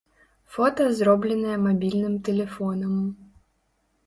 Фота 0.53 0.87
зробленыя 0.99 1.57
мабільным 1.67 2.17
тэлефонам. 2.29 2.97